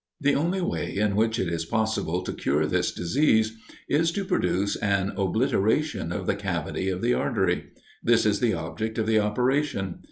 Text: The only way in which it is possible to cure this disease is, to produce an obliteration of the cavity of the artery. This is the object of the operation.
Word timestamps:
The 0.19 0.33
only 0.33 0.61
way 0.61 0.97
in 0.97 1.15
which 1.15 1.37
it 1.37 1.47
is 1.47 1.63
possible 1.63 2.23
to 2.23 2.33
cure 2.33 2.65
this 2.65 2.91
disease 2.91 3.55
is, 3.87 4.11
to 4.13 4.25
produce 4.25 4.75
an 4.77 5.13
obliteration 5.15 6.11
of 6.11 6.25
the 6.25 6.33
cavity 6.35 6.89
of 6.89 7.03
the 7.03 7.13
artery. 7.13 7.65
This 8.01 8.25
is 8.25 8.39
the 8.39 8.55
object 8.55 8.97
of 8.97 9.05
the 9.05 9.19
operation. 9.19 9.99